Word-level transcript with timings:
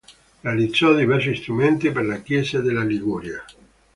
Realizzò 0.41 0.95
diversi 0.95 1.35
strumenti 1.35 1.91
per 1.91 2.03
le 2.03 2.23
chiese 2.23 2.63
della 2.63 2.83
Liguria. 2.83 3.45